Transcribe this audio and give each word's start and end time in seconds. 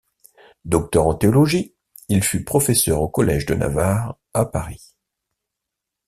Docteur 0.65 1.05
en 1.05 1.13
théologie, 1.13 1.75
il 2.09 2.23
fut 2.23 2.43
professeur 2.43 3.03
au 3.03 3.07
collège 3.07 3.45
de 3.45 3.53
Navarre, 3.53 4.17
à 4.33 4.47
Paris. 4.47 4.95